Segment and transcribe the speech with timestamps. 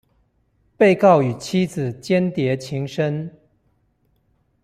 [0.77, 3.37] 被告與妻子鰜鰈情深